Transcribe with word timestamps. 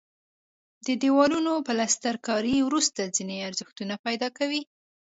د 0.85 0.87
دیوالونو 1.01 1.53
پلستر 1.67 2.15
کاري 2.27 2.55
وروسته 2.67 3.11
ځینې 3.15 3.35
ارزښتونه 3.47 3.93
پیدا 4.05 4.27
کوي. 4.37 4.61